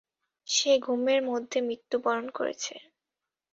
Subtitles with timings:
[0.47, 2.73] সে ঘুমের মধ্যে মৃত্যুবরণ করেছে।